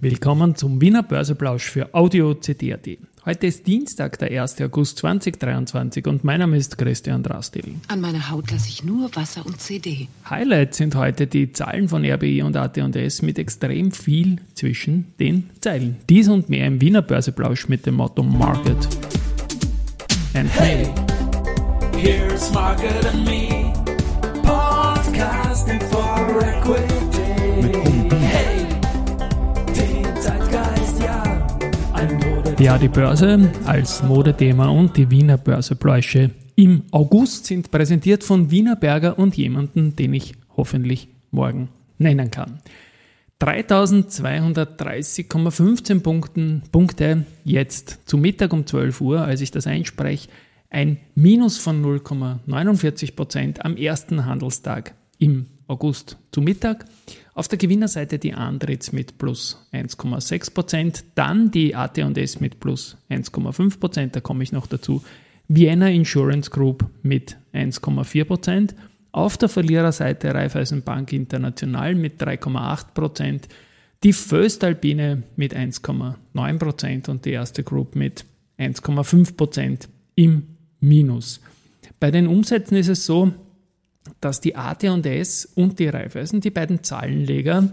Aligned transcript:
Willkommen 0.00 0.54
zum 0.54 0.80
Wiener 0.80 1.02
Börseplausch 1.02 1.64
für 1.64 1.92
Audio 1.92 2.32
CD.at. 2.32 2.86
Heute 3.26 3.48
ist 3.48 3.66
Dienstag, 3.66 4.16
der 4.20 4.40
1. 4.40 4.60
August 4.60 4.98
2023 4.98 6.06
und 6.06 6.22
mein 6.22 6.38
Name 6.38 6.56
ist 6.56 6.78
Christian 6.78 7.24
Drastil. 7.24 7.74
An 7.88 8.00
meiner 8.00 8.30
Haut 8.30 8.48
lasse 8.52 8.68
ich 8.68 8.84
nur 8.84 9.10
Wasser 9.16 9.44
und 9.44 9.60
CD. 9.60 10.06
Highlights 10.30 10.76
sind 10.76 10.94
heute 10.94 11.26
die 11.26 11.52
Zahlen 11.52 11.88
von 11.88 12.04
RBI 12.04 12.42
und 12.42 12.56
AT&S 12.56 13.22
mit 13.22 13.40
extrem 13.40 13.90
viel 13.90 14.36
zwischen 14.54 15.12
den 15.18 15.50
Zeilen. 15.60 15.96
Dies 16.08 16.28
und 16.28 16.48
mehr 16.48 16.68
im 16.68 16.80
Wiener 16.80 17.02
Börseplausch 17.02 17.66
mit 17.66 17.84
dem 17.84 17.96
Motto 17.96 18.22
Market 18.22 18.88
and 20.34 20.48
Hey, 20.60 20.94
here's 21.96 22.52
Market 22.52 23.04
and 23.04 23.24
Me, 23.24 23.72
podcasting 24.44 25.82
for 25.90 26.40
Equity. 26.40 27.07
Ja, 32.58 32.76
die 32.76 32.88
Börse 32.88 33.52
als 33.66 34.02
Modethema 34.02 34.66
und 34.66 34.96
die 34.96 35.08
Wiener 35.12 35.38
Börsepläusche 35.38 36.32
im 36.56 36.82
August 36.90 37.46
sind 37.46 37.70
präsentiert 37.70 38.24
von 38.24 38.50
Wiener 38.50 38.74
Berger 38.74 39.16
und 39.16 39.36
jemanden, 39.36 39.94
den 39.94 40.12
ich 40.12 40.34
hoffentlich 40.56 41.06
morgen 41.30 41.68
nennen 41.98 42.32
kann. 42.32 42.58
3230,15 43.40 46.00
Punkten, 46.00 46.64
Punkte 46.72 47.26
jetzt 47.44 48.00
zu 48.06 48.18
Mittag 48.18 48.52
um 48.52 48.66
12 48.66 49.00
Uhr, 49.02 49.20
als 49.20 49.40
ich 49.40 49.52
das 49.52 49.68
einspreche, 49.68 50.28
ein 50.68 50.96
Minus 51.14 51.58
von 51.58 51.80
0,49 51.80 53.14
Prozent 53.14 53.64
am 53.64 53.76
ersten 53.76 54.26
Handelstag 54.26 54.94
im 55.18 55.46
August 55.68 56.16
zu 56.32 56.40
Mittag. 56.40 56.86
Auf 57.34 57.46
der 57.46 57.58
Gewinnerseite 57.58 58.18
die 58.18 58.34
Andritz 58.34 58.90
mit 58.90 59.18
plus 59.18 59.64
1,6 59.72 60.52
Prozent, 60.52 61.04
dann 61.14 61.52
die 61.52 61.76
AT&S 61.76 62.40
mit 62.40 62.58
plus 62.58 62.96
1,5 63.10 63.78
Prozent, 63.78 64.16
da 64.16 64.20
komme 64.20 64.42
ich 64.42 64.50
noch 64.50 64.66
dazu. 64.66 65.04
Vienna 65.46 65.88
Insurance 65.88 66.50
Group 66.50 66.84
mit 67.02 67.36
1,4 67.54 68.24
Prozent. 68.24 68.74
Auf 69.12 69.36
der 69.36 69.48
Verliererseite 69.48 70.34
Raiffeisenbank 70.34 71.12
International 71.12 71.94
mit 71.94 72.20
3,8 72.20 72.92
Prozent. 72.92 73.48
Die 74.02 74.12
Föstalpine 74.12 75.22
mit 75.36 75.54
1,9 75.54 76.58
Prozent 76.58 77.08
und 77.08 77.24
die 77.24 77.32
erste 77.32 77.62
Group 77.62 77.94
mit 77.94 78.24
1,5 78.58 79.36
Prozent 79.36 79.88
im 80.14 80.44
Minus. 80.80 81.40
Bei 81.98 82.10
den 82.10 82.26
Umsätzen 82.26 82.76
ist 82.76 82.88
es 82.88 83.06
so, 83.06 83.32
dass 84.20 84.40
die 84.40 84.56
AT&S 84.56 85.46
und 85.54 85.78
die 85.78 85.88
Raiffeisen, 85.88 86.40
die 86.40 86.50
beiden 86.50 86.82
Zahlenleger, 86.82 87.68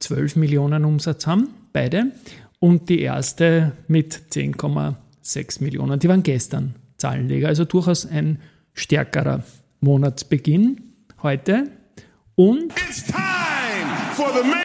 12 0.00 0.36
Millionen 0.36 0.84
Umsatz 0.84 1.26
haben, 1.26 1.48
beide, 1.72 2.12
und 2.60 2.88
die 2.88 3.00
erste 3.00 3.72
mit 3.86 4.20
10,6 4.32 5.62
Millionen. 5.62 5.98
Die 6.00 6.08
waren 6.08 6.22
gestern 6.22 6.74
Zahlenleger, 6.96 7.48
also 7.48 7.64
durchaus 7.64 8.06
ein 8.06 8.40
stärkerer 8.72 9.44
Monatsbeginn 9.80 10.80
heute. 11.22 11.70
Und 12.34 12.72
It's 12.88 13.04
time 13.04 13.16
for 14.14 14.28
the 14.32 14.48
main. 14.48 14.62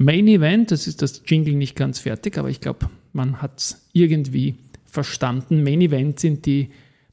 Main 0.00 0.28
Event, 0.28 0.70
das 0.70 0.86
ist 0.86 1.02
das 1.02 1.22
Jingle 1.26 1.54
nicht 1.54 1.74
ganz 1.74 1.98
fertig, 1.98 2.38
aber 2.38 2.50
ich 2.50 2.60
glaube, 2.60 2.88
man 3.12 3.42
hat 3.42 3.58
es 3.58 3.88
irgendwie 3.92 4.56
verstanden. 4.84 5.62
Main 5.62 5.80
Event 5.80 6.20
sind 6.20 6.46
die 6.46 6.70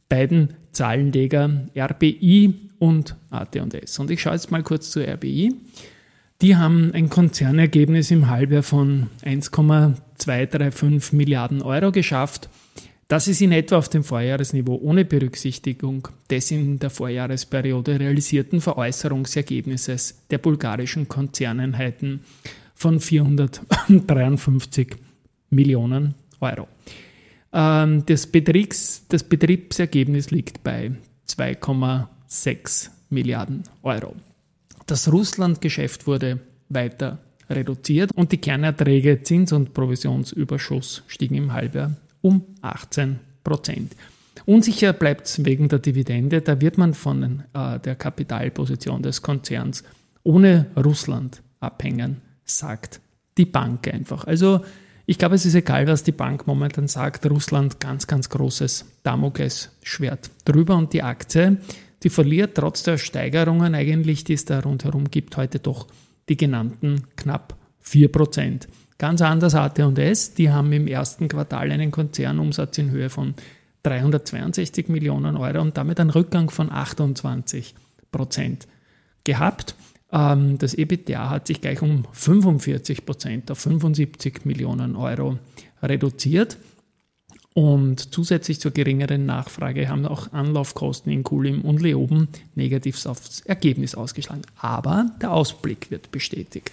beiden 0.08 0.54
Zahlenleger 0.76 1.68
RBI 1.76 2.54
und 2.80 3.16
AT&S. 3.32 3.98
Und 4.00 4.12
ich 4.12 4.22
schaue 4.22 4.34
jetzt 4.34 4.52
mal 4.52 4.64
kurz 4.64 4.92
zu 4.92 5.00
RBI. 5.00 5.56
Die 6.42 6.58
haben 6.58 6.92
ein 6.94 7.10
Konzernergebnis 7.10 8.12
im 8.12 8.30
Halbjahr 8.30 8.62
von 8.62 9.08
1,235 9.24 11.14
Milliarden 11.14 11.62
Euro 11.62 11.92
geschafft. 11.92 12.50
Das 13.08 13.28
ist 13.28 13.42
in 13.42 13.52
etwa 13.52 13.78
auf 13.78 13.88
dem 13.88 14.04
Vorjahresniveau 14.04 14.76
ohne 14.82 15.06
Berücksichtigung 15.06 16.08
des 16.30 16.50
in 16.52 16.80
der 16.80 16.90
Vorjahresperiode 16.90 18.00
realisierten 18.00 18.62
Veräußerungsergebnisses 18.62 20.24
der 20.32 20.40
bulgarischen 20.40 21.08
Konzerneinheiten 21.08 22.22
von 22.74 23.00
453 23.00 24.96
Millionen 25.52 26.16
Euro. 26.42 26.68
Ähm, 27.56 28.06
Das, 28.06 28.28
Betriebs, 28.28 29.06
das 29.08 29.24
Betriebsergebnis 29.24 30.30
liegt 30.30 30.64
bei 30.64 30.92
2,6 31.28 32.90
Milliarden 33.10 33.64
Euro. 33.82 34.16
Das 34.86 35.12
Russland-Geschäft 35.12 36.06
wurde 36.06 36.40
weiter 36.70 37.20
reduziert 37.50 38.12
und 38.14 38.32
die 38.32 38.38
Kernerträge 38.38 39.24
Zins- 39.24 39.54
und 39.54 39.74
Provisionsüberschuss 39.74 41.04
stiegen 41.08 41.36
im 41.36 41.54
Halbjahr 41.54 41.96
um 42.22 42.44
18 42.62 43.20
Prozent. 43.44 43.96
Unsicher 44.46 44.94
bleibt 44.94 45.28
es 45.28 45.46
wegen 45.46 45.70
der 45.70 45.80
Dividende. 45.80 46.42
Da 46.42 46.60
wird 46.60 46.78
man 46.78 46.94
von 46.94 47.44
äh, 47.54 47.80
der 47.80 47.96
Kapitalposition 47.96 49.02
des 49.02 49.22
Konzerns 49.22 49.84
ohne 50.24 50.66
Russland 50.76 51.42
abhängen, 51.60 52.22
sagt 52.44 53.00
die 53.38 53.46
Bank 53.46 53.88
einfach. 53.88 54.26
Also 54.26 54.62
ich 55.06 55.18
glaube, 55.20 55.36
es 55.36 55.46
ist 55.46 55.56
egal, 55.56 55.88
was 55.88 56.04
die 56.04 56.12
Bank 56.12 56.48
momentan 56.48 56.88
sagt. 56.88 57.30
Russland 57.30 57.80
ganz, 57.80 58.08
ganz 58.08 58.30
großes 58.30 58.86
Damoklesschwert 59.04 60.32
drüber 60.46 60.76
und 60.76 60.94
die 60.94 61.04
Aktie, 61.04 61.58
die 62.04 62.10
verliert 62.10 62.56
trotz 62.56 62.84
der 62.84 62.98
Steigerungen 62.98 63.76
eigentlich, 63.76 64.24
die 64.24 64.34
es 64.34 64.46
da 64.46 64.60
rundherum 64.60 65.10
gibt, 65.10 65.38
heute 65.38 65.60
doch 65.60 65.88
die 66.28 66.38
genannten 66.38 67.04
knapp 67.16 67.56
4%. 67.84 68.68
Ganz 68.98 69.22
anders 69.22 69.56
AT&S, 69.56 70.34
die 70.34 70.50
haben 70.50 70.72
im 70.72 70.88
ersten 70.88 71.28
Quartal 71.28 71.72
einen 71.72 71.92
Konzernumsatz 71.92 72.78
in 72.78 72.90
Höhe 72.92 73.10
von 73.10 73.36
362 73.84 74.88
Millionen 74.88 75.38
Euro 75.38 75.62
und 75.62 75.78
damit 75.78 76.00
einen 76.00 76.10
Rückgang 76.10 76.50
von 76.50 76.72
28 76.72 77.76
Prozent 78.12 78.68
gehabt. 79.24 79.76
Ähm, 80.16 80.58
Das 80.58 80.74
EBITDA 80.74 81.30
hat 81.30 81.48
sich 81.48 81.62
gleich 81.62 81.82
um 81.82 82.06
45 82.14 83.06
Prozent 83.06 83.52
auf 83.52 83.60
75 83.60 84.46
Millionen 84.46 84.96
Euro 84.96 85.38
reduziert. 85.84 86.58
Und 87.54 88.14
zusätzlich 88.14 88.60
zur 88.60 88.72
geringeren 88.72 89.26
Nachfrage 89.26 89.88
haben 89.88 90.06
auch 90.06 90.34
Anlaufkosten 90.34 91.12
in 91.12 91.24
Kulim 91.24 91.62
und 91.62 91.82
Leoben 91.82 92.28
negativ 92.54 93.06
aufs 93.06 93.42
Ergebnis 93.42 93.96
ausgeschlagen. 93.96 94.42
Aber 94.60 95.12
der 95.22 95.32
Ausblick 95.32 95.90
wird 95.90 96.12
bestätigt. 96.12 96.72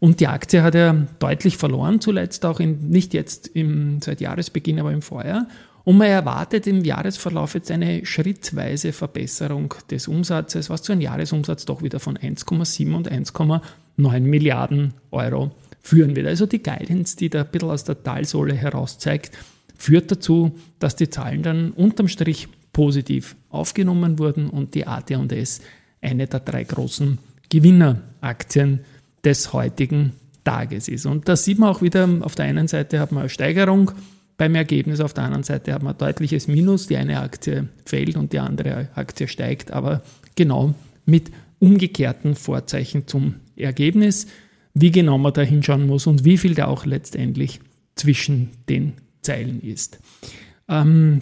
Und 0.00 0.20
die 0.20 0.28
Aktie 0.28 0.62
hat 0.62 0.74
ja 0.74 0.94
deutlich 1.18 1.56
verloren, 1.56 2.00
zuletzt 2.00 2.44
auch 2.44 2.60
in, 2.60 2.90
nicht 2.90 3.14
jetzt 3.14 3.48
im, 3.48 4.00
seit 4.02 4.20
Jahresbeginn, 4.20 4.78
aber 4.78 4.92
im 4.92 5.02
Vorjahr. 5.02 5.46
Und 5.88 5.96
man 5.96 6.08
erwartet 6.08 6.66
im 6.66 6.84
Jahresverlauf 6.84 7.54
jetzt 7.54 7.70
eine 7.70 8.04
schrittweise 8.04 8.92
Verbesserung 8.92 9.72
des 9.90 10.06
Umsatzes, 10.06 10.68
was 10.68 10.82
zu 10.82 10.92
einem 10.92 11.00
Jahresumsatz 11.00 11.64
doch 11.64 11.82
wieder 11.82 11.98
von 11.98 12.18
1,7 12.18 12.94
und 12.94 13.10
1,9 13.10 14.20
Milliarden 14.20 14.92
Euro 15.10 15.52
führen 15.80 16.14
wird. 16.14 16.26
Also 16.26 16.44
die 16.44 16.62
Guidance, 16.62 17.16
die 17.16 17.30
da 17.30 17.40
ein 17.40 17.50
bisschen 17.50 17.70
aus 17.70 17.84
der 17.84 18.02
Talsohle 18.02 18.52
heraus 18.52 18.98
zeigt, 18.98 19.38
führt 19.78 20.10
dazu, 20.10 20.52
dass 20.78 20.94
die 20.94 21.08
Zahlen 21.08 21.42
dann 21.42 21.70
unterm 21.70 22.08
Strich 22.08 22.48
positiv 22.74 23.34
aufgenommen 23.48 24.18
wurden 24.18 24.50
und 24.50 24.74
die 24.74 24.86
AT&S 24.86 25.62
eine 26.02 26.26
der 26.26 26.40
drei 26.40 26.64
großen 26.64 27.16
Gewinneraktien 27.48 28.80
des 29.24 29.54
heutigen 29.54 30.12
Tages 30.44 30.88
ist. 30.88 31.06
Und 31.06 31.30
da 31.30 31.34
sieht 31.34 31.58
man 31.58 31.70
auch 31.70 31.80
wieder, 31.80 32.06
auf 32.20 32.34
der 32.34 32.44
einen 32.44 32.68
Seite 32.68 33.00
hat 33.00 33.10
man 33.10 33.20
eine 33.20 33.30
Steigerung 33.30 33.92
beim 34.38 34.54
Ergebnis, 34.54 35.00
auf 35.00 35.12
der 35.12 35.24
anderen 35.24 35.42
Seite 35.42 35.74
hat 35.74 35.82
man 35.82 35.94
ein 35.94 35.98
deutliches 35.98 36.48
Minus. 36.48 36.86
Die 36.86 36.96
eine 36.96 37.20
Aktie 37.20 37.68
fällt 37.84 38.16
und 38.16 38.32
die 38.32 38.38
andere 38.38 38.88
Aktie 38.94 39.28
steigt, 39.28 39.72
aber 39.72 40.00
genau 40.36 40.74
mit 41.04 41.30
umgekehrten 41.58 42.36
Vorzeichen 42.36 43.06
zum 43.08 43.34
Ergebnis, 43.56 44.28
wie 44.74 44.92
genau 44.92 45.18
man 45.18 45.32
da 45.32 45.42
hinschauen 45.42 45.86
muss 45.86 46.06
und 46.06 46.24
wie 46.24 46.38
viel 46.38 46.54
da 46.54 46.66
auch 46.66 46.86
letztendlich 46.86 47.60
zwischen 47.96 48.50
den 48.68 48.92
Zeilen 49.22 49.60
ist. 49.60 49.98
Ähm, 50.68 51.18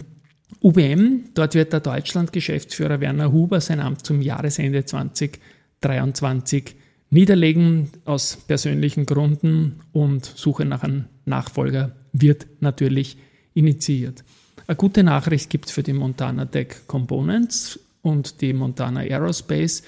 UBM, 0.61 1.31
dort 1.33 1.55
wird 1.55 1.73
der 1.73 1.79
Deutschland-Geschäftsführer 1.79 3.01
Werner 3.01 3.31
Huber 3.31 3.61
sein 3.61 3.79
Amt 3.79 4.05
zum 4.05 4.21
Jahresende 4.21 4.85
2023 4.85 6.75
niederlegen 7.09 7.89
aus 8.05 8.37
persönlichen 8.47 9.07
Gründen 9.07 9.79
und 9.91 10.25
Suche 10.25 10.65
nach 10.65 10.83
einem 10.83 11.05
Nachfolger 11.25 11.95
wird 12.13 12.47
natürlich 12.59 13.17
initiiert. 13.53 14.23
Eine 14.67 14.75
gute 14.75 15.03
Nachricht 15.03 15.49
gibt 15.49 15.67
es 15.67 15.71
für 15.71 15.83
die 15.83 15.93
Montana 15.93 16.45
Tech 16.45 16.87
Components 16.87 17.79
und 18.01 18.41
die 18.41 18.53
Montana 18.53 19.01
Aerospace. 19.01 19.83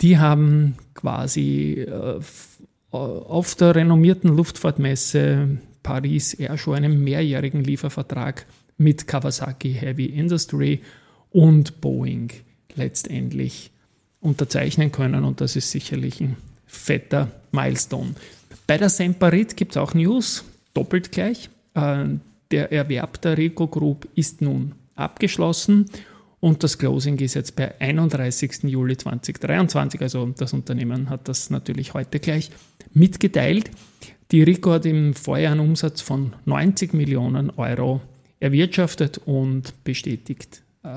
Die 0.00 0.18
haben 0.18 0.76
quasi 0.94 1.86
äh, 1.88 2.20
auf 2.90 3.54
der 3.54 3.74
renommierten 3.74 4.36
Luftfahrtmesse 4.36 5.58
Paris 5.82 6.34
Airshow 6.34 6.72
einen 6.72 7.02
mehrjährigen 7.02 7.62
Liefervertrag 7.62 8.46
mit 8.78 9.06
Kawasaki 9.06 9.72
Heavy 9.72 10.06
Industry 10.06 10.80
und 11.30 11.80
Boeing 11.80 12.30
letztendlich 12.74 13.70
unterzeichnen 14.20 14.92
können 14.92 15.24
und 15.24 15.40
das 15.40 15.56
ist 15.56 15.70
sicherlich 15.70 16.20
ein 16.20 16.36
fetter 16.66 17.30
Milestone. 17.52 18.14
Bei 18.66 18.76
der 18.76 18.88
Semperit 18.88 19.56
gibt 19.56 19.72
es 19.72 19.76
auch 19.76 19.94
News, 19.94 20.44
doppelt 20.74 21.12
gleich. 21.12 21.48
Äh, 21.76 22.04
der 22.50 22.72
Erwerb 22.72 23.20
der 23.22 23.36
Rico 23.38 23.66
Group 23.66 24.08
ist 24.14 24.40
nun 24.40 24.74
abgeschlossen 24.94 25.86
und 26.40 26.62
das 26.62 26.78
Closing 26.78 27.18
ist 27.18 27.34
jetzt 27.34 27.56
per 27.56 27.80
31. 27.80 28.62
Juli 28.64 28.96
2023. 28.96 30.00
Also 30.00 30.26
das 30.36 30.52
Unternehmen 30.52 31.10
hat 31.10 31.28
das 31.28 31.50
natürlich 31.50 31.94
heute 31.94 32.20
gleich 32.20 32.50
mitgeteilt. 32.92 33.70
Die 34.30 34.42
Rico 34.42 34.72
hat 34.72 34.86
im 34.86 35.14
Vorjahr 35.14 35.52
einen 35.52 35.60
Umsatz 35.60 36.00
von 36.00 36.34
90 36.44 36.92
Millionen 36.94 37.50
Euro 37.50 38.00
erwirtschaftet 38.40 39.18
und 39.24 39.84
bestätigt, 39.84 40.62
äh, 40.82 40.88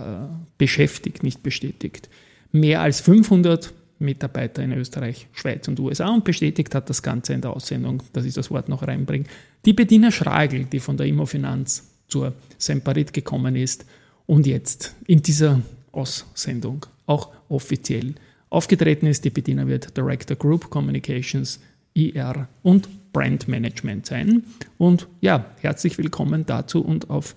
beschäftigt, 0.57 1.23
nicht 1.23 1.41
bestätigt, 1.41 2.09
mehr 2.51 2.81
als 2.81 3.01
500 3.01 3.73
Mitarbeiter 3.99 4.63
in 4.63 4.71
Österreich, 4.71 5.27
Schweiz 5.33 5.67
und 5.67 5.79
USA 5.79 6.09
und 6.09 6.23
bestätigt 6.23 6.73
hat 6.73 6.89
das 6.89 7.03
Ganze 7.03 7.33
in 7.33 7.41
der 7.41 7.51
Aussendung, 7.51 8.01
dass 8.13 8.25
ich 8.25 8.33
das 8.33 8.49
Wort 8.49 8.69
noch 8.69 8.87
reinbringe. 8.87 9.25
Die 9.65 9.73
Bettina 9.73 10.11
Schragel, 10.11 10.65
die 10.65 10.79
von 10.79 10.97
der 10.97 11.05
Immofinanz 11.05 11.89
zur 12.07 12.33
Semperit 12.57 13.13
gekommen 13.13 13.55
ist 13.55 13.85
und 14.25 14.47
jetzt 14.47 14.95
in 15.05 15.21
dieser 15.21 15.61
Aussendung 15.91 16.85
auch 17.05 17.29
offiziell 17.49 18.15
aufgetreten 18.49 19.07
ist. 19.07 19.25
Die 19.25 19.29
Bettina 19.29 19.67
wird 19.67 19.95
Director 19.97 20.37
Group 20.37 20.69
Communications, 20.69 21.59
IR 21.93 22.47
und 22.63 22.87
Brand 23.11 23.47
Management 23.47 24.05
sein. 24.05 24.43
Und 24.77 25.07
ja, 25.21 25.45
herzlich 25.61 25.97
willkommen 25.97 26.45
dazu 26.45 26.81
und 26.81 27.09
auf 27.09 27.35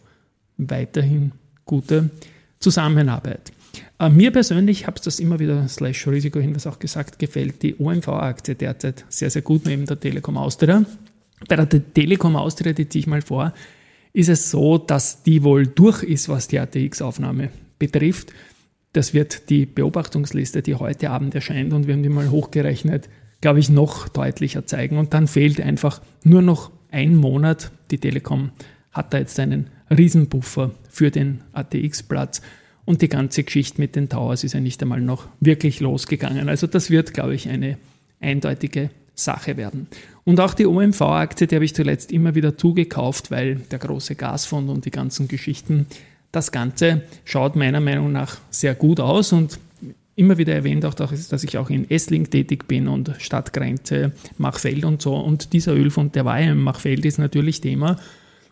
weiterhin 0.58 1.32
gute 1.64 2.10
Zusammenarbeit. 2.60 3.52
Äh, 3.98 4.10
mir 4.10 4.30
persönlich, 4.30 4.86
habe 4.86 4.96
es 4.96 5.02
das 5.02 5.20
immer 5.20 5.38
wieder, 5.38 5.66
slash 5.68 6.06
Risiko 6.06 6.40
Hinweis 6.40 6.66
auch 6.66 6.78
gesagt, 6.78 7.18
gefällt 7.18 7.62
die 7.62 7.76
OMV-Aktie 7.78 8.54
derzeit 8.54 9.04
sehr, 9.08 9.30
sehr 9.30 9.42
gut 9.42 9.66
neben 9.66 9.86
der 9.86 9.98
Telekom 9.98 10.36
Austria. 10.36 10.84
Bei 11.48 11.56
der 11.56 11.68
Telekom 11.68 12.36
Austria, 12.36 12.72
die 12.72 12.88
ziehe 12.88 13.00
ich 13.00 13.06
mal 13.06 13.22
vor, 13.22 13.52
ist 14.12 14.28
es 14.28 14.50
so, 14.50 14.78
dass 14.78 15.22
die 15.22 15.42
wohl 15.42 15.66
durch 15.66 16.02
ist, 16.02 16.28
was 16.28 16.48
die 16.48 16.58
ATX-Aufnahme 16.58 17.50
betrifft. 17.78 18.32
Das 18.92 19.14
wird 19.14 19.48
die 19.48 19.64
Beobachtungsliste, 19.64 20.62
die 20.62 20.74
heute 20.74 21.10
Abend 21.10 21.34
erscheint, 21.34 21.72
und 21.72 21.86
wir 21.86 21.94
haben 21.94 22.02
die 22.02 22.10
mal 22.10 22.30
hochgerechnet, 22.30 23.08
glaube 23.40 23.58
ich, 23.58 23.70
noch 23.70 24.08
deutlicher 24.08 24.66
zeigen. 24.66 24.98
Und 24.98 25.14
dann 25.14 25.28
fehlt 25.28 25.60
einfach 25.60 26.02
nur 26.24 26.42
noch 26.42 26.70
ein 26.90 27.16
Monat. 27.16 27.72
Die 27.90 27.98
Telekom 27.98 28.50
hat 28.92 29.14
da 29.14 29.18
jetzt 29.18 29.40
einen 29.40 29.70
Riesenbuffer 29.90 30.72
für 30.90 31.10
den 31.10 31.42
ATX-Platz. 31.54 32.42
Und 32.84 33.02
die 33.02 33.08
ganze 33.08 33.44
Geschichte 33.44 33.80
mit 33.80 33.94
den 33.94 34.08
Towers 34.08 34.44
ist 34.44 34.54
ja 34.54 34.60
nicht 34.60 34.82
einmal 34.82 35.00
noch 35.00 35.28
wirklich 35.40 35.80
losgegangen. 35.80 36.48
Also 36.48 36.66
das 36.66 36.90
wird, 36.90 37.14
glaube 37.14 37.34
ich, 37.34 37.48
eine 37.48 37.78
eindeutige 38.20 38.90
Sache 39.14 39.56
werden. 39.56 39.86
Und 40.24 40.40
auch 40.40 40.54
die 40.54 40.66
OMV-Aktie, 40.66 41.46
die 41.46 41.54
habe 41.54 41.64
ich 41.64 41.74
zuletzt 41.74 42.12
immer 42.12 42.34
wieder 42.34 42.56
zugekauft, 42.56 43.30
weil 43.30 43.56
der 43.56 43.78
große 43.78 44.14
Gasfonds 44.14 44.72
und 44.72 44.84
die 44.84 44.90
ganzen 44.90 45.28
Geschichten, 45.28 45.86
das 46.32 46.50
Ganze 46.50 47.02
schaut 47.24 47.56
meiner 47.56 47.80
Meinung 47.80 48.10
nach 48.10 48.38
sehr 48.50 48.74
gut 48.74 49.00
aus 49.00 49.32
und 49.32 49.58
immer 50.14 50.38
wieder 50.38 50.54
erwähnt 50.54 50.84
auch, 50.84 50.94
dass 50.94 51.44
ich 51.44 51.58
auch 51.58 51.70
in 51.70 51.90
Essling 51.90 52.30
tätig 52.30 52.68
bin 52.68 52.88
und 52.88 53.12
Stadtgrenze, 53.18 54.12
Machfeld 54.38 54.84
und 54.84 55.02
so. 55.02 55.16
Und 55.16 55.52
dieser 55.52 55.74
Ölfond, 55.74 56.14
der 56.14 56.24
war 56.24 56.40
ja 56.40 56.52
im 56.52 56.62
Machfeld, 56.62 57.04
ist 57.04 57.18
natürlich 57.18 57.60
Thema. 57.60 57.96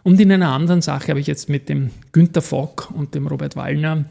Und 0.02 0.20
in 0.20 0.32
einer 0.32 0.52
anderen 0.52 0.82
Sache 0.82 1.08
habe 1.08 1.20
ich 1.20 1.26
jetzt 1.26 1.48
mit 1.48 1.68
dem 1.68 1.90
Günter 2.12 2.42
Fock 2.42 2.90
und 2.90 3.14
dem 3.14 3.26
Robert 3.26 3.56
Wallner 3.56 4.06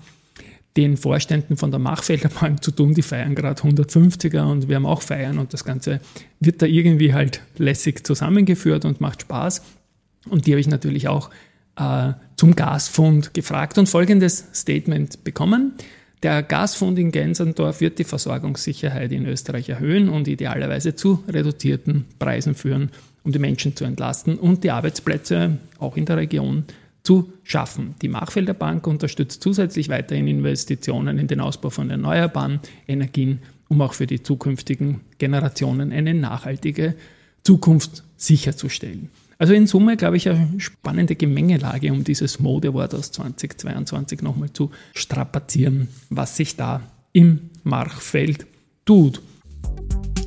den 0.78 0.98
Vorständen 0.98 1.58
von 1.58 1.72
der 1.72 1.80
Machfelder 1.80 2.30
zu 2.62 2.72
tun, 2.72 2.94
die 2.94 3.02
feiern 3.02 3.36
gerade 3.36 3.62
150er 3.62 4.50
und 4.50 4.70
wir 4.70 4.76
haben 4.76 4.86
auch 4.86 5.02
feiern 5.02 5.40
und 5.40 5.54
das 5.54 5.66
Ganze 5.66 6.00
wird 6.40 6.62
da 6.62 6.68
irgendwie 6.68 7.14
halt 7.14 7.42
lässig 7.58 8.06
zusammengeführt 8.06 8.86
und 8.86 9.02
macht 9.02 9.24
Spaß. 9.24 9.64
Und 10.30 10.46
die 10.46 10.52
habe 10.52 10.62
ich 10.62 10.68
natürlich 10.68 11.08
auch 11.08 11.32
äh, 11.76 12.14
zum 12.36 12.56
Gasfund 12.56 13.34
gefragt 13.34 13.78
und 13.78 13.90
folgendes 13.90 14.46
Statement 14.54 15.24
bekommen. 15.24 15.74
Der 16.22 16.44
Gasfund 16.44 17.00
in 17.00 17.12
Gensendorf 17.12 17.80
wird 17.80 17.98
die 17.98 18.04
Versorgungssicherheit 18.04 19.12
in 19.12 19.26
Österreich 19.26 19.70
erhöhen 19.70 20.10
und 20.10 20.28
idealerweise 20.28 20.94
zu 20.94 21.24
reduzierten 21.28 22.06
Preisen 22.20 22.56
führen, 22.56 22.92
um 23.24 23.32
die 23.32 23.40
Menschen 23.40 23.76
zu 23.76 23.86
entlasten 23.86 24.38
und 24.38 24.64
die 24.64 24.72
Arbeitsplätze 24.72 25.58
auch 25.80 25.98
in 25.98 26.06
der 26.06 26.18
Region 26.18 26.66
zu 27.04 27.32
schaffen. 27.44 27.96
Die 28.02 28.10
Machfelder 28.10 28.54
Bank 28.54 28.86
unterstützt 28.88 29.42
zusätzlich 29.42 29.90
weiterhin 29.90 30.28
Investitionen 30.28 31.18
in 31.18 31.28
den 31.28 31.40
Ausbau 31.40 31.70
von 31.70 31.90
erneuerbaren 31.90 32.60
Energien, 32.88 33.40
um 33.68 33.82
auch 33.82 33.94
für 33.94 34.08
die 34.08 34.22
zukünftigen 34.22 35.02
Generationen 35.18 35.92
eine 35.92 36.14
nachhaltige 36.14 36.96
Zukunft 37.44 38.04
sicherzustellen. 38.18 39.10
Also 39.38 39.54
in 39.54 39.68
Summe, 39.68 39.96
glaube 39.96 40.18
ich, 40.18 40.28
eine 40.28 40.60
spannende 40.60 41.16
Gemengelage, 41.16 41.94
um 41.94 42.04
dieses 42.04 42.40
Modewort 42.40 42.94
aus 42.94 43.12
2022 43.14 44.22
nochmal 44.22 44.52
zu 44.52 44.70
strapazieren, 44.94 45.88
was 46.10 46.36
sich 46.36 46.58
da 46.58 46.82
im 47.14 47.50
Machfeld 47.64 48.46
tut. 48.84 49.22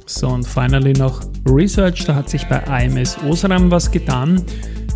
So, 0.07 0.29
und 0.29 0.47
finally 0.47 0.93
noch 0.93 1.21
Research. 1.47 2.05
Da 2.05 2.15
hat 2.15 2.29
sich 2.29 2.47
bei 2.47 2.67
AMS 2.67 3.19
Osram 3.29 3.71
was 3.71 3.91
getan. 3.91 4.43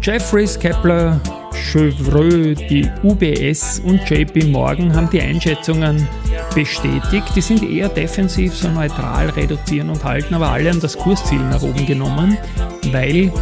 Jeffries, 0.03 0.59
Kepler, 0.59 1.21
Chevreux, 1.53 2.55
die 2.69 2.89
UBS 3.03 3.81
und 3.81 4.09
JP 4.09 4.47
Morgan 4.47 4.95
haben 4.95 5.11
die 5.11 5.21
Einschätzungen 5.21 6.07
bestätigt. 6.55 7.27
Die 7.35 7.41
sind 7.41 7.63
eher 7.63 7.89
defensiv, 7.89 8.55
so 8.55 8.69
neutral 8.69 9.31
reduzieren 9.31 9.91
und 9.91 10.05
halten, 10.05 10.35
aber 10.35 10.51
alle 10.51 10.71
haben 10.71 10.81
das 10.81 10.97
Kursziel 10.97 11.41
nach 11.41 11.63
oben 11.63 11.87
genommen, 11.87 12.37
weil 12.93 13.33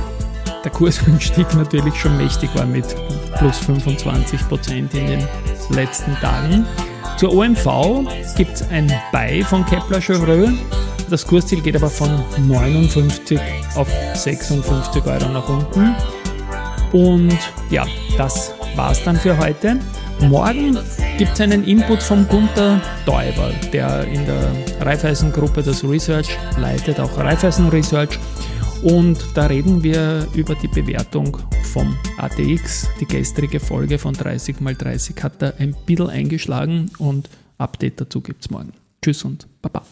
der 0.64 0.70
Kursanstieg 0.70 1.54
natürlich 1.56 1.94
schon 1.96 2.16
mächtig 2.16 2.48
war 2.54 2.66
mit 2.66 2.86
plus 3.36 3.58
25 3.58 4.48
Prozent 4.48 4.94
in 4.94 5.06
den 5.06 5.28
letzten 5.70 6.14
Tagen. 6.16 6.64
Zur 7.18 7.34
OMV 7.34 8.08
gibt 8.36 8.54
es 8.54 8.68
ein 8.70 8.90
Buy 9.12 9.42
von 9.44 9.66
Kepler 9.66 10.00
Chevreux. 10.00 10.50
Das 11.14 11.28
Kursziel 11.28 11.60
geht 11.60 11.76
aber 11.76 11.90
von 11.90 12.10
59 12.48 13.38
auf 13.76 13.86
56 14.14 15.06
Euro 15.06 15.28
nach 15.28 15.48
unten. 15.48 15.94
Und 16.90 17.38
ja, 17.70 17.86
das 18.18 18.52
war's 18.74 19.00
dann 19.04 19.14
für 19.14 19.38
heute. 19.38 19.78
Morgen 20.22 20.76
gibt 21.16 21.34
es 21.34 21.40
einen 21.40 21.62
Input 21.68 22.02
vom 22.02 22.26
Gunther 22.26 22.82
Däuber, 23.06 23.52
der 23.72 24.08
in 24.08 24.26
der 24.26 24.50
Raiffeisen-Gruppe 24.80 25.62
das 25.62 25.84
Research 25.84 26.36
leitet, 26.58 26.98
auch 26.98 27.16
Raiffeisen 27.16 27.68
Research. 27.68 28.18
Und 28.82 29.24
da 29.34 29.46
reden 29.46 29.84
wir 29.84 30.26
über 30.34 30.56
die 30.56 30.66
Bewertung 30.66 31.38
vom 31.72 31.96
ATX. 32.18 32.88
Die 32.98 33.06
gestrige 33.06 33.60
Folge 33.60 34.00
von 34.00 34.14
30 34.14 34.56
x 34.60 34.78
30 34.78 35.22
hat 35.22 35.40
da 35.40 35.52
ein 35.60 35.76
bisschen 35.86 36.10
eingeschlagen 36.10 36.90
und 36.98 37.30
Update 37.56 38.00
dazu 38.00 38.20
gibt 38.20 38.44
es 38.44 38.50
morgen. 38.50 38.72
Tschüss 39.00 39.24
und 39.24 39.46
Baba. 39.62 39.84